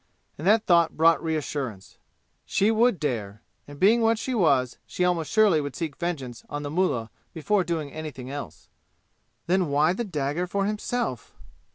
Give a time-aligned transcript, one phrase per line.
[0.35, 1.99] And that thought brought reassurance.
[2.43, 6.63] She would dare, and being what she was she almost surely would seek vengeance on
[6.63, 8.67] the mullah before doing anything else.
[9.45, 11.35] Then why the dagger for himself?